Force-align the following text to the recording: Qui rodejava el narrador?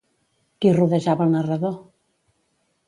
Qui 0.61 0.71
rodejava 0.79 1.29
el 1.29 1.37
narrador? 1.37 1.79